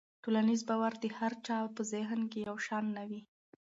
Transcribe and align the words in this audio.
ټولنیز 0.23 0.61
باور 0.69 0.93
د 1.03 1.05
هر 1.19 1.33
چا 1.45 1.57
په 1.75 1.81
ذهن 1.93 2.21
کې 2.31 2.39
یو 2.47 2.55
شان 2.65 2.85
نه 2.97 3.03
وي. 3.09 3.21